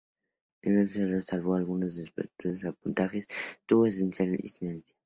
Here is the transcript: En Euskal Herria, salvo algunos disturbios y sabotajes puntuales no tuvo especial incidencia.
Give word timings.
En 0.63 0.75
Euskal 0.77 1.03
Herria, 1.09 1.21
salvo 1.21 1.53
algunos 1.53 1.95
disturbios 1.95 2.33
y 2.55 2.57
sabotajes 2.57 3.27
puntuales 3.27 3.27
no 3.35 3.57
tuvo 3.67 3.85
especial 3.85 4.33
incidencia. 4.33 4.95